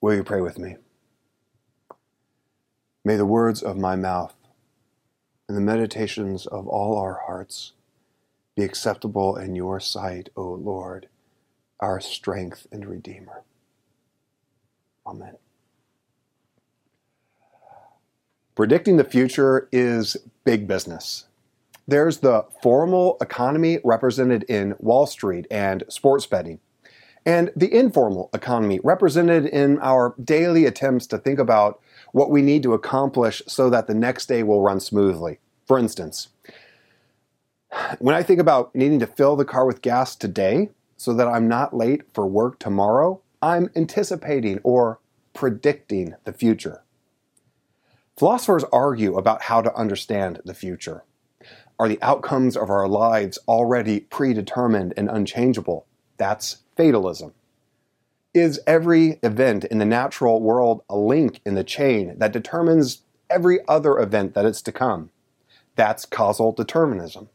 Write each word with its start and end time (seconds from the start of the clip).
Will 0.00 0.14
you 0.14 0.22
pray 0.22 0.40
with 0.40 0.58
me? 0.58 0.76
May 3.04 3.16
the 3.16 3.26
words 3.26 3.62
of 3.62 3.76
my 3.76 3.96
mouth 3.96 4.34
and 5.48 5.56
the 5.56 5.62
meditations 5.62 6.46
of 6.46 6.68
all 6.68 6.98
our 6.98 7.22
hearts 7.26 7.72
be 8.54 8.62
acceptable 8.62 9.36
in 9.36 9.54
your 9.54 9.80
sight, 9.80 10.28
O 10.36 10.42
Lord, 10.42 11.08
our 11.80 12.00
strength 12.00 12.66
and 12.70 12.86
Redeemer. 12.86 13.42
Amen. 15.06 15.36
Predicting 18.54 18.96
the 18.96 19.04
future 19.04 19.68
is 19.72 20.16
big 20.44 20.66
business. 20.66 21.26
There's 21.86 22.18
the 22.18 22.44
formal 22.62 23.16
economy 23.20 23.78
represented 23.84 24.42
in 24.44 24.74
Wall 24.78 25.06
Street 25.06 25.46
and 25.50 25.84
sports 25.88 26.26
betting, 26.26 26.60
and 27.28 27.52
the 27.54 27.70
informal 27.74 28.30
economy 28.32 28.80
represented 28.82 29.44
in 29.44 29.78
our 29.80 30.14
daily 30.24 30.64
attempts 30.64 31.06
to 31.08 31.18
think 31.18 31.38
about 31.38 31.78
what 32.12 32.30
we 32.30 32.40
need 32.40 32.62
to 32.62 32.72
accomplish 32.72 33.42
so 33.46 33.68
that 33.68 33.86
the 33.86 33.94
next 33.94 34.30
day 34.30 34.42
will 34.42 34.62
run 34.62 34.80
smoothly. 34.80 35.38
For 35.66 35.78
instance, 35.78 36.28
when 37.98 38.14
I 38.14 38.22
think 38.22 38.40
about 38.40 38.74
needing 38.74 38.98
to 39.00 39.06
fill 39.06 39.36
the 39.36 39.44
car 39.44 39.66
with 39.66 39.82
gas 39.82 40.16
today 40.16 40.70
so 40.96 41.12
that 41.12 41.28
I'm 41.28 41.46
not 41.46 41.76
late 41.76 42.00
for 42.14 42.26
work 42.26 42.58
tomorrow, 42.58 43.20
I'm 43.42 43.68
anticipating 43.76 44.58
or 44.62 44.98
predicting 45.34 46.14
the 46.24 46.32
future. 46.32 46.82
Philosophers 48.16 48.64
argue 48.72 49.18
about 49.18 49.42
how 49.42 49.60
to 49.60 49.76
understand 49.76 50.40
the 50.46 50.54
future. 50.54 51.04
Are 51.78 51.88
the 51.88 52.00
outcomes 52.00 52.56
of 52.56 52.70
our 52.70 52.88
lives 52.88 53.38
already 53.46 54.00
predetermined 54.00 54.94
and 54.96 55.10
unchangeable? 55.10 55.84
That's 56.16 56.62
fatalism. 56.78 57.34
Is 58.32 58.60
every 58.66 59.18
event 59.24 59.64
in 59.64 59.78
the 59.78 59.84
natural 59.84 60.40
world 60.40 60.82
a 60.88 60.96
link 60.96 61.40
in 61.44 61.56
the 61.56 61.64
chain 61.64 62.14
that 62.18 62.32
determines 62.32 63.02
every 63.28 63.58
other 63.66 63.98
event 63.98 64.34
that 64.34 64.46
is 64.46 64.62
to 64.62 64.72
come? 64.72 65.10
That's 65.74 66.06
causal 66.06 66.52
determinism. 66.52 67.30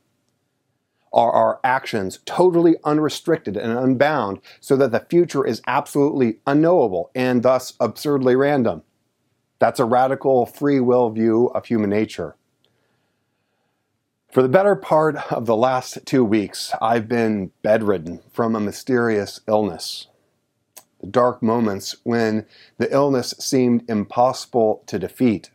Are 1.11 1.31
our 1.31 1.59
actions 1.64 2.19
totally 2.25 2.77
unrestricted 2.86 3.58
and 3.58 3.77
unbound 3.77 4.39
so 4.61 4.77
that 4.77 4.91
the 4.91 5.05
future 5.09 5.45
is 5.45 5.61
absolutely 5.67 6.39
unknowable 6.47 7.11
and 7.14 7.44
thus 7.44 7.73
absurdly 7.81 8.38
random? 8.38 8.81
That's 9.59 9.80
a 9.80 9.86
radical 9.86 10.45
free 10.45 10.80
will 10.80 11.09
view 11.09 11.47
of 11.47 11.66
human 11.66 11.89
nature. 11.89 12.38
For 14.34 14.42
the 14.42 14.50
better 14.50 14.76
part 14.76 15.31
of 15.31 15.45
the 15.45 15.56
last 15.56 16.08
two 16.08 16.26
weeks, 16.26 16.73
I've 16.81 17.08
been 17.08 17.52
bedridden 17.62 18.20
from 18.31 18.56
a 18.56 18.59
mysterious 18.59 19.39
illness. 19.48 20.08
The 21.02 21.06
dark 21.06 21.44
moments 21.44 21.98
when 22.02 22.48
the 22.80 22.92
illness 22.92 23.36
seemed 23.38 23.88
impossible 23.88 24.81
to 24.88 24.98
defeat. 24.98 25.52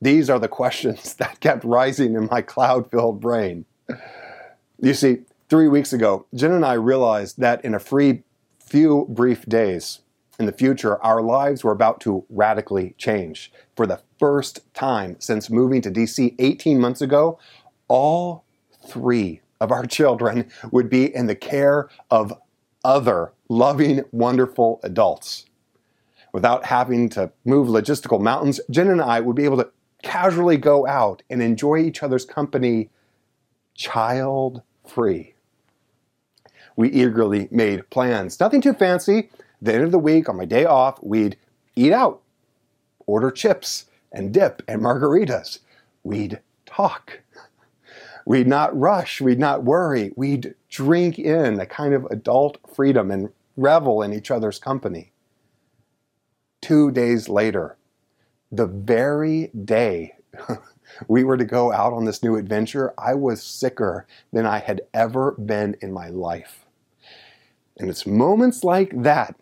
These 0.00 0.28
are 0.28 0.40
the 0.40 0.48
questions 0.48 1.14
that 1.20 1.38
kept 1.38 1.62
rising 1.62 2.16
in 2.16 2.26
my 2.28 2.42
cloud 2.42 2.90
filled 2.90 3.20
brain. 3.20 3.66
You 4.80 4.94
see, 4.94 5.18
three 5.48 5.68
weeks 5.68 5.92
ago, 5.92 6.26
Jen 6.34 6.50
and 6.50 6.66
I 6.66 6.72
realized 6.72 7.38
that 7.38 7.64
in 7.64 7.72
a 7.72 7.78
free 7.78 8.24
few 8.58 9.06
brief 9.10 9.46
days, 9.46 10.00
in 10.40 10.46
the 10.46 10.52
future, 10.52 11.00
our 11.04 11.22
lives 11.22 11.62
were 11.62 11.70
about 11.70 12.00
to 12.00 12.24
radically 12.28 12.96
change. 12.98 13.52
For 13.76 13.86
the 13.86 14.00
first 14.18 14.74
time 14.74 15.14
since 15.20 15.48
moving 15.48 15.80
to 15.82 15.90
DC 15.90 16.34
18 16.40 16.80
months 16.80 17.00
ago, 17.00 17.38
all 17.92 18.46
three 18.86 19.42
of 19.60 19.70
our 19.70 19.84
children 19.84 20.50
would 20.70 20.88
be 20.88 21.14
in 21.14 21.26
the 21.26 21.34
care 21.34 21.90
of 22.10 22.32
other 22.82 23.34
loving, 23.50 24.02
wonderful 24.12 24.80
adults. 24.82 25.44
Without 26.32 26.64
having 26.64 27.10
to 27.10 27.30
move 27.44 27.68
logistical 27.68 28.18
mountains, 28.18 28.62
Jen 28.70 28.88
and 28.88 29.02
I 29.02 29.20
would 29.20 29.36
be 29.36 29.44
able 29.44 29.58
to 29.58 29.70
casually 30.02 30.56
go 30.56 30.86
out 30.86 31.22
and 31.28 31.42
enjoy 31.42 31.80
each 31.80 32.02
other's 32.02 32.24
company 32.24 32.88
child 33.74 34.62
free. 34.88 35.34
We 36.76 36.88
eagerly 36.88 37.46
made 37.50 37.90
plans. 37.90 38.40
Nothing 38.40 38.62
too 38.62 38.72
fancy, 38.72 39.28
the 39.60 39.74
end 39.74 39.84
of 39.84 39.92
the 39.92 39.98
week, 39.98 40.30
on 40.30 40.38
my 40.38 40.46
day 40.46 40.64
off, 40.64 40.98
we'd 41.02 41.36
eat 41.76 41.92
out, 41.92 42.22
order 43.06 43.30
chips 43.30 43.84
and 44.10 44.32
dip 44.32 44.62
and 44.66 44.80
margaritas. 44.80 45.58
We'd 46.02 46.40
talk. 46.64 47.20
We'd 48.26 48.46
not 48.46 48.78
rush. 48.78 49.20
We'd 49.20 49.38
not 49.38 49.64
worry. 49.64 50.12
We'd 50.16 50.54
drink 50.68 51.18
in 51.18 51.58
a 51.60 51.66
kind 51.66 51.94
of 51.94 52.06
adult 52.06 52.58
freedom 52.74 53.10
and 53.10 53.30
revel 53.56 54.02
in 54.02 54.12
each 54.12 54.30
other's 54.30 54.58
company. 54.58 55.12
Two 56.60 56.90
days 56.90 57.28
later, 57.28 57.76
the 58.50 58.66
very 58.66 59.50
day 59.64 60.14
we 61.08 61.24
were 61.24 61.36
to 61.36 61.44
go 61.44 61.72
out 61.72 61.92
on 61.92 62.04
this 62.04 62.22
new 62.22 62.36
adventure, 62.36 62.94
I 62.98 63.14
was 63.14 63.42
sicker 63.42 64.06
than 64.32 64.46
I 64.46 64.58
had 64.58 64.82
ever 64.94 65.32
been 65.32 65.76
in 65.80 65.92
my 65.92 66.08
life. 66.08 66.64
And 67.78 67.90
it's 67.90 68.06
moments 68.06 68.62
like 68.64 69.02
that 69.02 69.34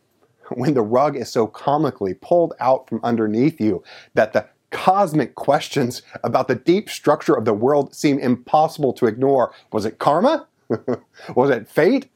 when 0.50 0.74
the 0.74 0.82
rug 0.82 1.16
is 1.16 1.30
so 1.30 1.46
comically 1.46 2.14
pulled 2.14 2.54
out 2.60 2.88
from 2.88 3.00
underneath 3.02 3.60
you 3.60 3.82
that 4.14 4.32
the 4.32 4.48
cosmic 4.70 5.34
questions 5.34 6.02
about 6.22 6.48
the 6.48 6.54
deep 6.54 6.88
structure 6.88 7.34
of 7.34 7.44
the 7.44 7.52
world 7.52 7.94
seem 7.94 8.18
impossible 8.18 8.92
to 8.94 9.06
ignore. 9.06 9.52
Was 9.72 9.84
it 9.84 9.98
karma? 9.98 10.46
was 11.34 11.50
it 11.50 11.68
fate? 11.68 12.08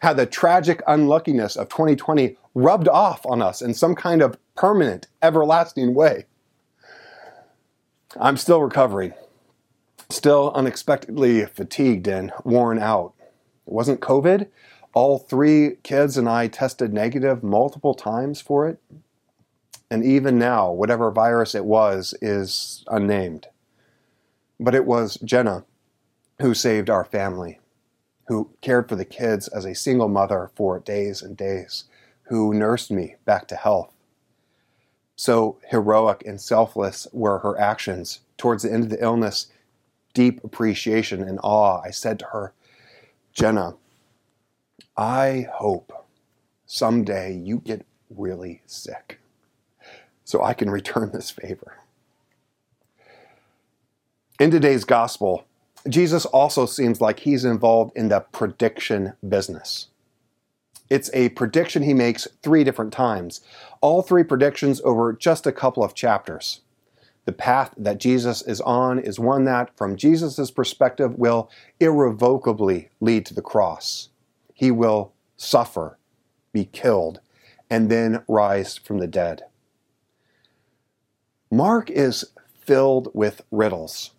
Had 0.00 0.16
the 0.16 0.26
tragic 0.26 0.82
unluckiness 0.86 1.56
of 1.56 1.68
2020 1.68 2.36
rubbed 2.54 2.88
off 2.88 3.26
on 3.26 3.42
us 3.42 3.60
in 3.60 3.74
some 3.74 3.94
kind 3.94 4.22
of 4.22 4.38
permanent, 4.54 5.08
everlasting 5.22 5.94
way? 5.94 6.26
I'm 8.18 8.36
still 8.36 8.62
recovering, 8.62 9.12
still 10.08 10.52
unexpectedly 10.54 11.44
fatigued 11.46 12.06
and 12.08 12.32
worn 12.44 12.78
out. 12.78 13.12
It 13.66 13.72
wasn't 13.72 14.00
COVID, 14.00 14.48
all 14.94 15.18
three 15.18 15.76
kids 15.82 16.16
and 16.16 16.28
I 16.28 16.48
tested 16.48 16.94
negative 16.94 17.42
multiple 17.42 17.94
times 17.94 18.40
for 18.40 18.66
it. 18.68 18.80
And 19.90 20.04
even 20.04 20.38
now, 20.38 20.70
whatever 20.72 21.10
virus 21.10 21.54
it 21.54 21.64
was 21.64 22.14
is 22.20 22.84
unnamed. 22.88 23.46
But 24.58 24.74
it 24.74 24.84
was 24.84 25.16
Jenna 25.24 25.64
who 26.40 26.54
saved 26.54 26.90
our 26.90 27.04
family, 27.04 27.60
who 28.26 28.50
cared 28.60 28.88
for 28.88 28.96
the 28.96 29.04
kids 29.04 29.48
as 29.48 29.64
a 29.64 29.74
single 29.74 30.08
mother 30.08 30.50
for 30.54 30.80
days 30.80 31.22
and 31.22 31.36
days, 31.36 31.84
who 32.24 32.52
nursed 32.52 32.90
me 32.90 33.14
back 33.24 33.46
to 33.48 33.56
health. 33.56 33.94
So 35.14 35.58
heroic 35.68 36.22
and 36.26 36.40
selfless 36.40 37.06
were 37.12 37.38
her 37.38 37.58
actions. 37.58 38.20
Towards 38.36 38.64
the 38.64 38.72
end 38.72 38.84
of 38.84 38.90
the 38.90 39.02
illness, 39.02 39.46
deep 40.12 40.42
appreciation 40.44 41.22
and 41.22 41.38
awe, 41.42 41.80
I 41.82 41.90
said 41.90 42.18
to 42.18 42.26
her, 42.26 42.52
Jenna, 43.32 43.76
I 44.96 45.46
hope 45.54 46.06
someday 46.66 47.34
you 47.34 47.58
get 47.58 47.86
really 48.10 48.62
sick 48.66 49.20
so 50.26 50.42
I 50.42 50.52
can 50.52 50.68
return 50.68 51.12
this 51.12 51.30
favor. 51.30 51.78
In 54.38 54.50
today's 54.50 54.84
gospel, 54.84 55.46
Jesus 55.88 56.26
also 56.26 56.66
seems 56.66 57.00
like 57.00 57.20
he's 57.20 57.46
involved 57.46 57.96
in 57.96 58.08
the 58.08 58.20
prediction 58.20 59.14
business. 59.26 59.86
It's 60.90 61.10
a 61.14 61.30
prediction 61.30 61.82
he 61.82 61.94
makes 61.94 62.28
three 62.42 62.62
different 62.62 62.92
times, 62.92 63.40
all 63.80 64.02
three 64.02 64.22
predictions 64.22 64.82
over 64.84 65.14
just 65.14 65.46
a 65.46 65.52
couple 65.52 65.82
of 65.82 65.94
chapters. 65.94 66.60
The 67.24 67.32
path 67.32 67.72
that 67.78 67.98
Jesus 67.98 68.42
is 68.42 68.60
on 68.60 68.98
is 68.98 69.18
one 69.18 69.44
that, 69.44 69.74
from 69.74 69.96
Jesus' 69.96 70.50
perspective, 70.50 71.18
will 71.18 71.50
irrevocably 71.80 72.90
lead 73.00 73.24
to 73.24 73.34
the 73.34 73.40
cross 73.40 74.10
he 74.56 74.70
will 74.70 75.12
suffer, 75.36 75.98
be 76.50 76.64
killed, 76.64 77.20
and 77.68 77.90
then 77.90 78.22
rise 78.26 78.78
from 78.78 78.96
the 78.98 79.06
dead. 79.06 79.42
Mark 81.56 81.88
is 81.88 82.22
filled 82.66 83.08
with 83.14 83.40
riddles. 83.50 84.10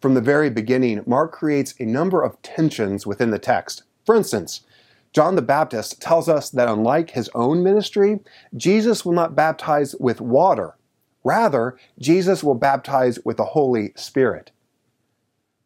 From 0.00 0.14
the 0.14 0.20
very 0.20 0.50
beginning, 0.50 1.04
Mark 1.06 1.30
creates 1.30 1.72
a 1.78 1.84
number 1.84 2.20
of 2.20 2.42
tensions 2.42 3.06
within 3.06 3.30
the 3.30 3.38
text. 3.38 3.84
For 4.04 4.16
instance, 4.16 4.62
John 5.12 5.36
the 5.36 5.40
Baptist 5.40 6.02
tells 6.02 6.28
us 6.28 6.50
that 6.50 6.66
unlike 6.66 7.10
his 7.10 7.30
own 7.32 7.62
ministry, 7.62 8.18
Jesus 8.56 9.04
will 9.04 9.12
not 9.12 9.36
baptize 9.36 9.94
with 10.00 10.20
water. 10.20 10.74
Rather, 11.22 11.78
Jesus 12.00 12.42
will 12.42 12.56
baptize 12.56 13.20
with 13.24 13.36
the 13.36 13.44
Holy 13.44 13.92
Spirit. 13.94 14.50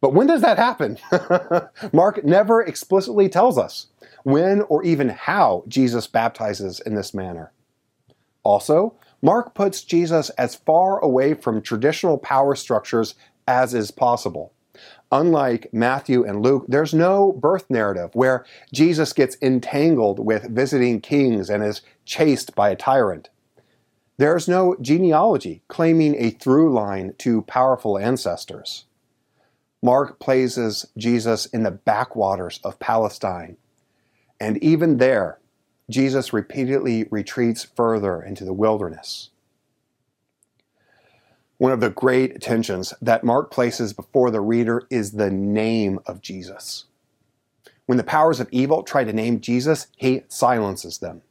But 0.03 0.13
when 0.13 0.27
does 0.27 0.43
that 0.43 0.59
happen? 0.59 0.99
Mark 1.95 2.23
never 2.23 2.61
explicitly 2.61 3.31
tells 3.31 3.57
us 3.57 3.87
when 4.25 4.61
or 4.69 4.85
even 4.85 5.09
how 5.09 5.65
Jesus 5.69 6.07
baptizes 6.07 6.81
in 6.81 6.95
this 6.95 7.15
manner. 7.15 7.51
Also, 8.43 8.95
Mark 9.25 9.55
puts 9.55 9.83
Jesus 9.83 10.29
as 10.31 10.55
far 10.55 10.99
away 10.99 11.33
from 11.33 11.63
traditional 11.63 12.19
power 12.19 12.55
structures 12.55 13.15
as 13.49 13.73
is 13.73 13.91
possible. 13.91 14.53
Unlike 15.11 15.71
Matthew 15.73 16.25
and 16.25 16.43
Luke, 16.43 16.67
there's 16.69 16.93
no 16.93 17.33
birth 17.33 17.65
narrative 17.71 18.11
where 18.13 18.45
Jesus 18.71 19.15
gets 19.15 19.39
entangled 19.41 20.19
with 20.19 20.55
visiting 20.55 21.01
kings 21.01 21.49
and 21.49 21.65
is 21.65 21.81
chased 22.05 22.55
by 22.55 22.69
a 22.69 22.77
tyrant. 22.77 23.31
There's 24.19 24.47
no 24.47 24.77
genealogy 24.83 25.63
claiming 25.69 26.17
a 26.19 26.29
through 26.29 26.75
line 26.75 27.15
to 27.21 27.43
powerful 27.43 27.97
ancestors. 27.97 28.85
Mark 29.83 30.19
places 30.19 30.85
Jesus 30.99 31.47
in 31.47 31.63
the 31.63 31.71
backwaters 31.71 32.61
of 32.63 32.79
Palestine. 32.79 33.57
And 34.39 34.63
even 34.63 34.99
there, 34.99 35.39
Jesus 35.91 36.33
repeatedly 36.33 37.05
retreats 37.11 37.65
further 37.65 38.23
into 38.23 38.45
the 38.45 38.53
wilderness. 38.53 39.31
One 41.59 41.73
of 41.73 41.81
the 41.81 41.91
great 41.91 42.41
tensions 42.41 42.95
that 43.01 43.25
Mark 43.25 43.51
places 43.51 43.93
before 43.93 44.31
the 44.31 44.41
reader 44.41 44.87
is 44.91 45.13
the 45.13 45.31
name 45.31 46.01
of 46.07 46.21
Jesus. 46.21 46.87
When 47.87 47.99
the 47.99 48.05
powers 48.05 48.41
of 48.41 48.49
evil 48.51 48.83
try 48.83 49.05
to 49.05 49.13
name 49.13 49.41
Jesus, 49.41 49.89
he 49.97 50.23
silences 50.29 50.99
them. 50.99 51.23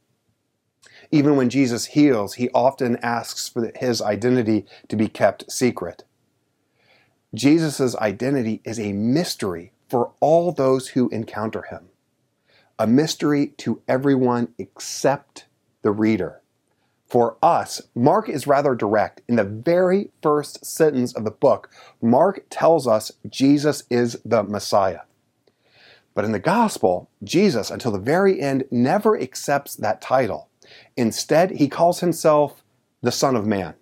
Even 1.10 1.36
when 1.36 1.50
Jesus 1.50 1.86
heals, 1.86 2.34
he 2.34 2.48
often 2.50 2.96
asks 2.98 3.48
for 3.48 3.70
his 3.74 4.00
identity 4.00 4.64
to 4.88 4.96
be 4.96 5.08
kept 5.08 5.50
secret. 5.50 6.04
Jesus' 7.34 7.96
identity 7.96 8.60
is 8.64 8.78
a 8.78 8.92
mystery 8.92 9.72
for 9.88 10.12
all 10.20 10.52
those 10.52 10.88
who 10.88 11.08
encounter 11.10 11.62
him, 11.62 11.88
a 12.78 12.86
mystery 12.86 13.48
to 13.58 13.82
everyone 13.86 14.48
except 14.58 15.46
the 15.82 15.92
reader. 15.92 16.40
For 17.06 17.36
us, 17.42 17.80
Mark 17.94 18.28
is 18.28 18.46
rather 18.46 18.74
direct. 18.74 19.20
In 19.28 19.36
the 19.36 19.44
very 19.44 20.10
first 20.22 20.64
sentence 20.64 21.14
of 21.14 21.24
the 21.24 21.30
book, 21.30 21.70
Mark 22.02 22.44
tells 22.50 22.88
us 22.88 23.12
Jesus 23.28 23.84
is 23.90 24.18
the 24.24 24.42
Messiah. 24.42 25.00
But 26.14 26.24
in 26.24 26.32
the 26.32 26.38
gospel, 26.38 27.10
Jesus, 27.22 27.70
until 27.70 27.92
the 27.92 27.98
very 27.98 28.40
end, 28.40 28.64
never 28.70 29.18
accepts 29.20 29.76
that 29.76 30.00
title. 30.00 30.48
Instead, 30.96 31.52
he 31.52 31.68
calls 31.68 32.00
himself 32.00 32.62
the 33.02 33.12
Son 33.12 33.36
of 33.36 33.46
Man. 33.46 33.74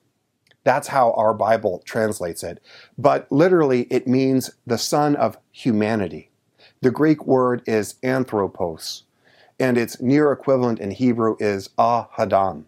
That's 0.65 0.89
how 0.89 1.13
our 1.13 1.35
Bible 1.35 1.83
translates 1.85 2.43
it. 2.43 2.63
But 2.99 3.31
literally, 3.31 3.83
it 3.85 4.07
means 4.07 4.51
the 4.67 4.79
Son 4.79 5.17
of 5.17 5.39
humanity. 5.51 6.32
The 6.83 6.91
Greek 6.91 7.25
word 7.25 7.63
is 7.65 7.95
anthropos, 8.03 9.05
and 9.57 9.79
its 9.79 10.01
near 10.01 10.33
equivalent 10.33 10.81
in 10.81 10.91
Hebrew 10.91 11.37
is 11.39 11.71
ah-Adam. 11.79 12.67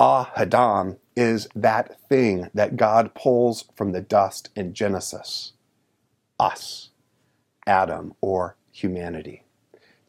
Ah-Adam 0.00 0.96
is 1.14 1.46
that 1.54 1.96
thing 2.08 2.50
that 2.54 2.76
God 2.76 3.14
pulls 3.14 3.66
from 3.76 3.92
the 3.92 4.00
dust 4.00 4.48
in 4.56 4.74
Genesis. 4.74 5.52
Us. 6.40 6.90
Adam 7.68 8.14
or 8.20 8.56
humanity. 8.72 9.44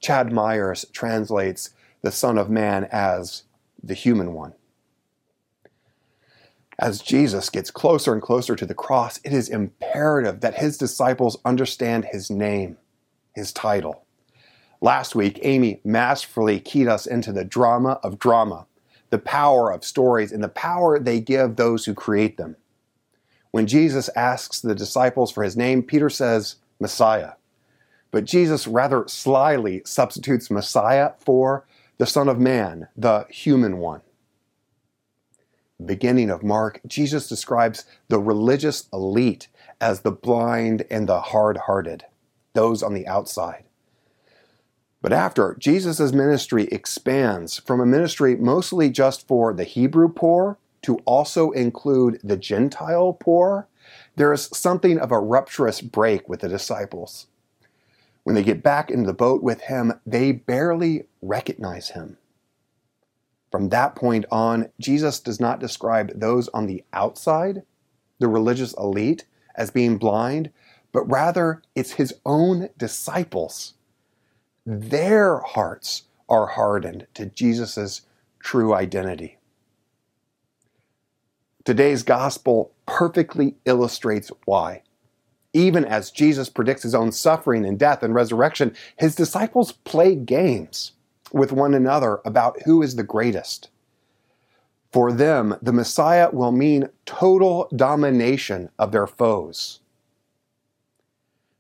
Ched 0.02 0.32
Myers 0.32 0.84
translates 0.92 1.70
the 2.02 2.12
Son 2.12 2.40
of 2.40 2.50
Man 2.50 2.88
as 2.92 3.44
the 3.84 3.94
human 3.94 4.34
one. 4.34 4.56
As 6.80 7.02
Jesus 7.02 7.52
gets 7.52 7.70
closer 7.70 8.14
and 8.14 8.22
closer 8.22 8.56
to 8.56 8.66
the 8.66 8.74
cross, 8.74 9.20
it 9.24 9.32
is 9.32 9.48
imperative 9.48 10.42
that 10.42 10.56
his 10.56 10.76
disciples 10.76 11.38
understand 11.46 12.06
his 12.06 12.32
name, 12.32 12.78
his 13.36 13.54
title. 13.54 14.06
Last 14.82 15.16
week, 15.16 15.40
Amy 15.42 15.82
masterfully 15.84 16.60
keyed 16.60 16.88
us 16.88 17.06
into 17.06 17.32
the 17.32 17.46
drama 17.46 18.00
of 18.04 18.20
drama, 18.20 18.68
the 19.10 19.20
power 19.20 19.72
of 19.72 19.86
stories, 19.86 20.32
and 20.32 20.44
the 20.44 20.50
power 20.50 21.00
they 21.00 21.20
give 21.20 21.56
those 21.56 21.86
who 21.86 21.94
create 21.94 22.38
them. 22.38 22.56
When 23.52 23.68
Jesus 23.68 24.10
asks 24.16 24.60
the 24.60 24.76
disciples 24.76 25.32
for 25.32 25.44
his 25.44 25.56
name, 25.56 25.84
Peter 25.84 26.10
says, 26.10 26.56
Messiah. 26.80 27.34
But 28.12 28.26
Jesus 28.26 28.68
rather 28.68 29.08
slyly 29.08 29.82
substitutes 29.86 30.52
Messiah 30.52 31.14
for 31.20 31.66
the 31.98 32.06
Son 32.06 32.28
of 32.28 32.40
Man, 32.40 32.88
the 32.96 33.26
human 33.30 33.78
one. 33.78 34.02
Beginning 35.84 36.30
of 36.30 36.44
Mark, 36.44 36.80
Jesus 36.88 37.28
describes 37.28 37.86
the 38.08 38.20
religious 38.20 38.88
elite 38.94 39.48
as 39.82 40.02
the 40.02 40.12
blind 40.12 40.86
and 40.90 41.08
the 41.08 41.20
hard 41.20 41.58
hearted, 41.58 42.06
those 42.56 42.82
on 42.82 42.96
the 42.96 43.08
outside. 43.08 43.66
But 45.02 45.14
after, 45.14 45.56
Jesus' 45.60 46.12
ministry 46.12 46.68
expands 46.72 47.60
from 47.60 47.80
a 47.80 47.86
ministry 47.86 48.36
mostly 48.36 48.90
just 48.90 49.28
for 49.28 49.54
the 49.54 49.64
Hebrew 49.64 50.10
poor 50.10 50.58
to 50.82 50.98
also 51.06 51.52
include 51.52 52.20
the 52.24 52.38
Gentile 52.38 53.14
poor. 53.14 53.68
There 54.16 54.34
is 54.34 54.50
something 54.52 55.00
of 55.00 55.12
a 55.12 55.20
rupturous 55.20 55.82
break 55.82 56.28
with 56.28 56.40
the 56.40 56.50
disciples. 56.50 57.28
When 58.24 58.34
they 58.34 58.42
get 58.42 58.64
back 58.64 58.90
into 58.90 59.06
the 59.06 59.14
boat 59.14 59.44
with 59.44 59.62
him, 59.62 59.94
they 60.08 60.32
barely 60.32 61.06
recognize 61.22 61.90
him. 61.90 62.18
From 63.52 63.70
that 63.70 63.96
point 63.96 64.26
on, 64.32 64.70
Jesus 64.80 65.20
does 65.20 65.40
not 65.40 65.60
describe 65.60 66.20
those 66.20 66.48
on 66.50 66.66
the 66.66 66.84
outside, 66.92 67.62
the 68.18 68.28
religious 68.28 68.74
elite, 68.74 69.26
as 69.54 69.70
being 69.70 69.98
blind, 69.98 70.50
but 70.96 71.12
rather 71.12 71.62
it's 71.76 71.92
his 71.92 72.14
own 72.26 72.70
disciples. 72.78 73.74
Their 74.66 75.40
hearts 75.40 76.04
are 76.30 76.48
hardened 76.48 77.08
to 77.16 77.26
Jesus' 77.26 78.04
true 78.40 78.74
identity. 78.74 79.38
Today's 81.66 82.02
gospel 82.02 82.72
perfectly 82.86 83.58
illustrates 83.66 84.32
why 84.46 84.84
even 85.52 85.84
as 85.84 86.12
Jesus 86.12 86.50
predicts 86.50 86.84
his 86.84 86.96
own 86.96 87.12
suffering 87.12 87.66
and 87.66 87.78
death 87.78 88.02
and 88.02 88.14
resurrection, 88.14 88.74
his 88.98 89.16
disciples 89.16 89.74
play 89.74 90.16
games 90.16 90.94
with 91.34 91.52
one 91.52 91.74
another 91.74 92.22
about 92.24 92.62
who 92.64 92.82
is 92.82 92.96
the 92.96 93.04
greatest. 93.04 93.68
For 94.94 95.12
them, 95.12 95.58
the 95.62 95.74
Messiah 95.74 96.30
will 96.32 96.54
mean 96.54 96.88
total 97.06 97.68
domination 97.76 98.70
of 98.80 98.94
their 98.94 99.08
foes. 99.08 99.82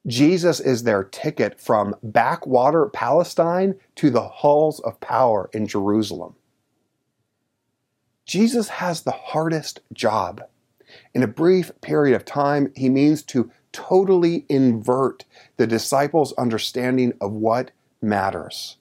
Jesus 0.08 0.60
is 0.60 0.84
their 0.84 1.04
ticket 1.04 1.60
from 1.60 1.96
backwater 2.04 2.88
Palestine 2.88 3.76
to 3.96 4.10
the 4.10 4.22
halls 4.22 4.80
of 4.82 5.00
power 5.00 5.50
in 5.52 5.68
Jerusalem. 5.68 6.36
Jesus 8.26 8.70
has 8.70 9.02
the 9.02 9.12
hardest 9.12 9.80
job. 9.94 10.44
In 11.14 11.24
a 11.24 11.28
brief 11.28 11.72
period 11.82 12.16
of 12.16 12.26
time, 12.26 12.72
he 12.76 12.90
means 12.90 13.24
to 13.24 13.52
totally 13.72 14.46
invert 14.48 15.26
the 15.58 15.68
disciples' 15.68 16.34
understanding 16.34 17.14
of 17.20 17.34
what 17.34 17.72
matters, 18.02 18.78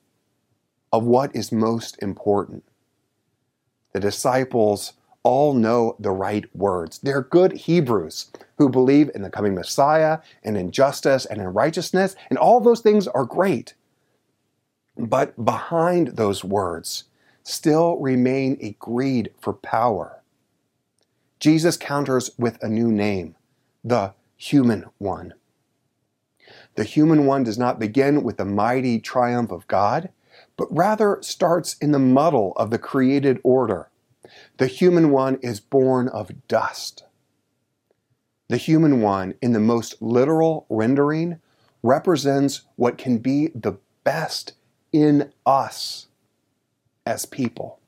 of 0.92 1.04
what 1.04 1.34
is 1.34 1.50
most 1.50 2.00
important. 2.02 2.64
The 3.92 4.00
disciples 4.00 4.92
all 5.24 5.54
know 5.54 5.96
the 5.98 6.12
right 6.12 6.44
words. 6.54 6.98
They're 6.98 7.22
good 7.22 7.52
Hebrews 7.52 8.30
who 8.58 8.68
believe 8.68 9.10
in 9.14 9.22
the 9.22 9.30
coming 9.30 9.54
Messiah 9.54 10.20
and 10.44 10.56
in 10.56 10.70
justice 10.70 11.26
and 11.26 11.40
in 11.40 11.48
righteousness, 11.48 12.14
and 12.30 12.38
all 12.38 12.60
those 12.60 12.80
things 12.80 13.08
are 13.08 13.24
great. 13.24 13.74
But 14.96 15.44
behind 15.44 16.08
those 16.16 16.44
words 16.44 17.04
still 17.42 17.96
remain 17.96 18.58
a 18.60 18.76
greed 18.78 19.30
for 19.40 19.52
power. 19.52 20.22
Jesus 21.40 21.76
counters 21.76 22.30
with 22.38 22.62
a 22.62 22.68
new 22.68 22.92
name, 22.92 23.34
the 23.82 24.14
human 24.36 24.84
one. 24.98 25.34
The 26.76 26.84
human 26.84 27.26
one 27.26 27.44
does 27.44 27.58
not 27.58 27.78
begin 27.78 28.22
with 28.22 28.36
the 28.36 28.44
mighty 28.44 28.98
triumph 28.98 29.50
of 29.50 29.66
God, 29.66 30.10
but 30.56 30.74
rather 30.74 31.18
starts 31.22 31.76
in 31.78 31.92
the 31.92 31.98
muddle 31.98 32.52
of 32.56 32.70
the 32.70 32.78
created 32.78 33.40
order. 33.42 33.88
The 34.56 34.66
human 34.66 35.10
one 35.10 35.36
is 35.42 35.60
born 35.60 36.08
of 36.08 36.46
dust. 36.48 37.04
The 38.48 38.56
human 38.56 39.00
one, 39.00 39.34
in 39.40 39.52
the 39.52 39.60
most 39.60 40.00
literal 40.00 40.66
rendering, 40.68 41.40
represents 41.82 42.62
what 42.76 42.98
can 42.98 43.18
be 43.18 43.48
the 43.54 43.78
best 44.04 44.52
in 44.92 45.32
us 45.44 46.06
as 47.06 47.26
people. 47.26 47.80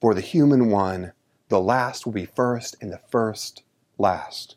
For 0.00 0.14
the 0.14 0.20
human 0.20 0.70
one, 0.70 1.12
the 1.48 1.60
last 1.60 2.06
will 2.06 2.12
be 2.12 2.24
first, 2.24 2.76
and 2.80 2.92
the 2.92 3.00
first 3.10 3.62
last. 3.98 4.56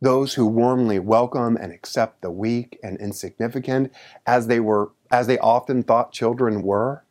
Those 0.00 0.34
who 0.34 0.46
warmly 0.46 0.98
welcome 0.98 1.56
and 1.56 1.72
accept 1.72 2.22
the 2.22 2.30
weak 2.30 2.78
and 2.82 2.98
insignificant 2.98 3.92
as 4.26 4.48
they 4.48 4.60
were 4.60 4.90
as 5.10 5.26
they 5.26 5.38
often 5.38 5.82
thought 5.82 6.12
children 6.12 6.62
were, 6.62 7.04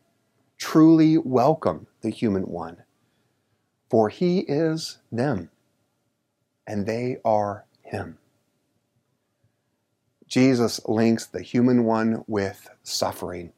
truly 0.61 1.17
welcome 1.17 1.87
the 2.01 2.11
human 2.11 2.43
one. 2.43 2.83
For 3.89 4.09
he 4.09 4.41
is 4.41 4.99
them, 5.11 5.49
and 6.67 6.85
they 6.85 7.17
are 7.25 7.65
him. 7.81 8.19
Jesus 10.27 10.79
links 10.85 11.25
the 11.25 11.41
human 11.41 11.83
one 11.83 12.23
with 12.27 12.69
suffering. 12.83 13.51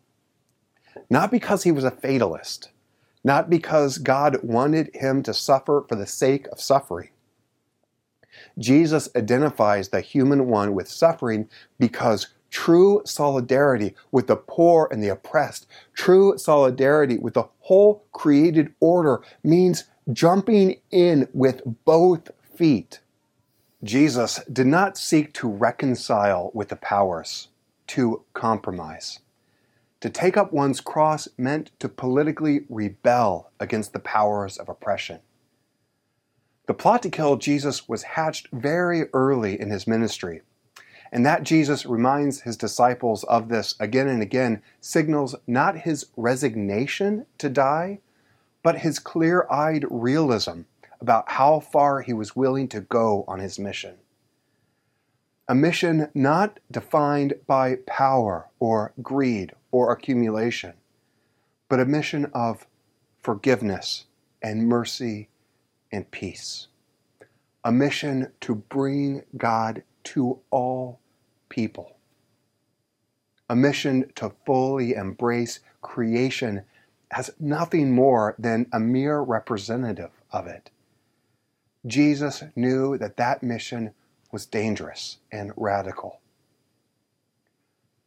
Not 1.09 1.29
because 1.29 1.63
he 1.63 1.73
was 1.73 1.83
a 1.83 1.91
fatalist, 1.91 2.69
not 3.21 3.49
because 3.49 3.97
God 3.97 4.37
wanted 4.41 4.89
him 4.95 5.23
to 5.23 5.33
suffer 5.33 5.85
for 5.87 5.95
the 5.95 6.07
sake 6.07 6.47
of 6.53 6.61
suffering, 6.61 7.09
Jesus 8.57 9.09
identifies 9.15 9.89
the 9.89 10.01
human 10.01 10.47
one 10.47 10.73
with 10.73 10.87
suffering 10.87 11.49
because 11.77 12.29
True 12.53 13.01
solidarity 13.03 13.95
with 14.11 14.27
the 14.27 14.35
poor 14.35 14.87
and 14.91 15.03
the 15.03 15.09
oppressed, 15.09 15.65
true 15.95 16.37
solidarity 16.37 17.17
with 17.17 17.33
the 17.33 17.49
whole 17.61 18.05
created 18.11 18.75
order 18.79 19.23
means 19.43 19.85
jumping 20.11 20.79
in 20.91 21.27
with 21.33 21.63
both 21.83 22.29
feet. 22.55 22.99
Jesus 23.83 24.39
did 24.53 24.67
not 24.67 24.99
seek 24.99 25.33
to 25.33 25.49
reconcile 25.49 26.51
with 26.53 26.69
the 26.69 26.75
powers, 26.75 27.47
to 27.87 28.23
compromise. 28.35 29.17
To 30.01 30.11
take 30.11 30.37
up 30.37 30.53
one's 30.53 30.79
cross 30.79 31.27
meant 31.39 31.71
to 31.79 31.89
politically 31.89 32.65
rebel 32.69 33.49
against 33.59 33.93
the 33.93 33.99
powers 33.99 34.57
of 34.57 34.69
oppression. 34.69 35.21
The 36.67 36.75
plot 36.75 37.01
to 37.01 37.09
kill 37.09 37.37
Jesus 37.37 37.89
was 37.89 38.03
hatched 38.03 38.49
very 38.53 39.07
early 39.11 39.59
in 39.59 39.71
his 39.71 39.87
ministry, 39.87 40.43
and 41.13 41.23
that 41.27 41.43
Jesus 41.43 41.85
reminds 41.85 42.41
his 42.41 42.57
disciples 42.57 43.23
of 43.25 43.47
this 43.47 43.75
again 43.79 44.07
and 44.07 44.23
again 44.23 44.63
signals 44.81 45.35
not 45.45 45.77
his 45.77 46.07
resignation 46.17 47.27
to 47.37 47.49
die, 47.49 47.99
but 48.63 48.79
his 48.79 48.97
clear 48.97 49.45
eyed 49.49 49.85
realism 49.91 50.61
about 50.99 51.33
how 51.33 51.59
far 51.59 52.01
he 52.01 52.13
was 52.13 52.35
willing 52.35 52.67
to 52.67 52.81
go 52.81 53.25
on 53.27 53.37
his 53.37 53.59
mission. 53.59 53.93
A 55.47 55.53
mission 55.53 56.09
not 56.15 56.59
defined 56.71 57.35
by 57.45 57.75
power 57.85 58.47
or 58.59 58.93
greed 59.03 59.51
or 59.71 59.91
accumulation, 59.91 60.73
but 61.69 61.79
a 61.79 61.85
mission 61.85 62.25
of 62.33 62.65
forgiveness 63.21 64.05
and 64.41 64.67
mercy 64.67 65.29
and 65.91 66.09
peace. 66.09 66.69
A 67.63 67.71
mission 67.71 68.31
to 68.41 68.55
bring 68.55 69.21
God 69.37 69.83
to 70.05 70.39
all 70.49 70.99
people. 71.53 71.97
A 73.47 73.55
mission 73.55 74.11
to 74.15 74.31
fully 74.43 74.95
embrace 74.95 75.59
creation 75.83 76.63
as 77.11 77.29
nothing 77.39 77.91
more 77.91 78.33
than 78.39 78.65
a 78.73 78.79
mere 78.79 79.19
representative 79.19 80.09
of 80.31 80.47
it. 80.47 80.71
Jesus 81.85 82.43
knew 82.55 82.97
that 82.97 83.17
that 83.17 83.43
mission 83.43 83.91
was 84.31 84.47
dangerous 84.47 85.17
and 85.31 85.51
radical. 85.55 86.19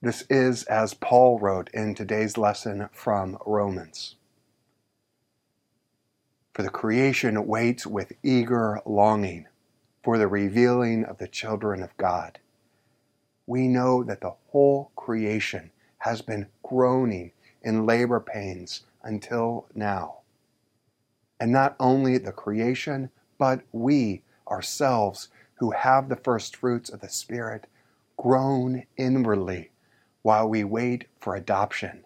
This 0.02 0.24
is 0.28 0.64
as 0.64 0.94
Paul 0.94 1.38
wrote 1.38 1.70
in 1.72 1.94
today's 1.94 2.36
lesson 2.36 2.88
from 2.90 3.38
Romans. 3.46 4.16
For 6.52 6.64
the 6.64 6.68
creation 6.68 7.46
waits 7.46 7.86
with 7.86 8.12
eager 8.24 8.80
longing 8.84 9.46
for 10.02 10.18
the 10.18 10.26
revealing 10.26 11.04
of 11.04 11.18
the 11.18 11.28
children 11.28 11.80
of 11.80 11.96
God. 11.96 12.40
We 13.46 13.68
know 13.68 14.02
that 14.02 14.20
the 14.20 14.34
whole 14.48 14.90
creation 14.96 15.70
has 15.98 16.22
been 16.22 16.48
groaning 16.62 17.32
in 17.62 17.86
labor 17.86 18.20
pains 18.20 18.82
until 19.02 19.66
now. 19.74 20.18
And 21.38 21.52
not 21.52 21.76
only 21.78 22.18
the 22.18 22.32
creation, 22.32 23.10
but 23.38 23.62
we 23.72 24.22
ourselves 24.48 25.28
who 25.56 25.72
have 25.72 26.08
the 26.08 26.16
first 26.16 26.56
fruits 26.56 26.90
of 26.90 27.00
the 27.00 27.08
Spirit 27.08 27.66
groan 28.16 28.84
inwardly 28.96 29.70
while 30.22 30.48
we 30.48 30.64
wait 30.64 31.06
for 31.20 31.36
adoption, 31.36 32.04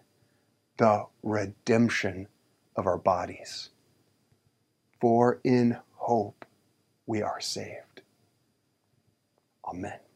the 0.77 1.05
redemption 1.23 2.27
of 2.75 2.85
our 2.85 2.97
bodies. 2.97 3.69
For 4.99 5.39
in 5.43 5.77
hope 5.95 6.45
we 7.05 7.21
are 7.21 7.41
saved. 7.41 8.01
Amen. 9.65 10.10